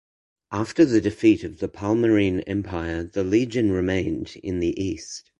[0.51, 5.29] After the defeat of the Palmyrene Empire the legion remained in the east.